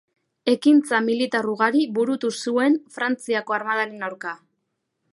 Ekintza 0.53 1.01
militar 1.09 1.49
ugari 1.51 1.85
burutu 1.99 2.33
zuen 2.47 2.81
Frantziako 2.97 3.59
armadaren 3.59 4.07
aurka. 4.11 4.39